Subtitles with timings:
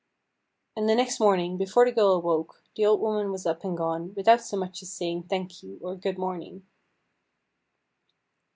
[0.75, 4.15] And next morning, before the little girl awoke, the old woman was up and gone,
[4.15, 6.65] without so much as saying "Thank you," or "Good morning."